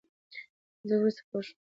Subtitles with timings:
[0.87, 1.57] زه ورورسته پوشوم.